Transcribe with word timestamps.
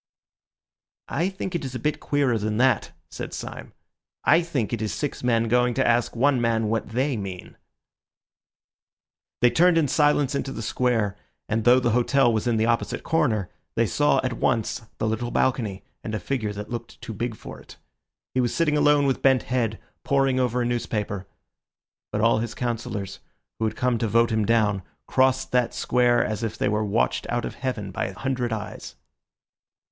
"I 1.09 1.29
think 1.29 1.53
it 1.53 1.63
is 1.63 1.75
a 1.75 1.79
bit 1.79 1.99
queerer 1.99 2.39
than 2.39 2.57
that," 2.57 2.91
said 3.11 3.35
Syme. 3.35 3.71
"I 4.23 4.41
think 4.41 4.73
it 4.73 4.81
is 4.81 4.91
six 4.91 5.21
men 5.23 5.47
going 5.47 5.75
to 5.75 5.87
ask 5.87 6.15
one 6.15 6.41
man 6.41 6.69
what 6.69 6.89
they 6.89 7.15
mean." 7.15 7.55
They 9.41 9.51
turned 9.51 9.77
in 9.77 9.87
silence 9.87 10.33
into 10.33 10.51
the 10.51 10.63
Square, 10.63 11.17
and 11.47 11.65
though 11.65 11.79
the 11.79 11.91
hotel 11.91 12.33
was 12.33 12.47
in 12.47 12.57
the 12.57 12.65
opposite 12.65 13.03
corner, 13.03 13.51
they 13.75 13.85
saw 13.85 14.19
at 14.23 14.33
once 14.33 14.81
the 14.97 15.07
little 15.07 15.29
balcony 15.29 15.83
and 16.03 16.15
a 16.15 16.19
figure 16.19 16.51
that 16.51 16.71
looked 16.71 16.99
too 16.99 17.13
big 17.13 17.35
for 17.35 17.59
it. 17.59 17.77
He 18.33 18.41
was 18.41 18.55
sitting 18.55 18.75
alone 18.75 19.05
with 19.05 19.21
bent 19.21 19.43
head, 19.43 19.79
poring 20.03 20.39
over 20.39 20.63
a 20.63 20.65
newspaper. 20.65 21.27
But 22.11 22.21
all 22.21 22.39
his 22.39 22.55
councillors, 22.55 23.19
who 23.59 23.65
had 23.65 23.75
come 23.75 23.99
to 23.99 24.07
vote 24.07 24.31
him 24.31 24.45
down, 24.47 24.81
crossed 25.05 25.51
that 25.51 25.75
Square 25.75 26.25
as 26.25 26.41
if 26.41 26.57
they 26.57 26.69
were 26.69 26.83
watched 26.83 27.27
out 27.29 27.45
of 27.45 27.53
heaven 27.53 27.91
by 27.91 28.05
a 28.05 28.17
hundred 28.17 28.51
eyes. 28.51 28.95